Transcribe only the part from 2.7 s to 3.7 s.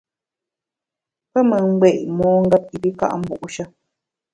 i pi ka’ mbu’she.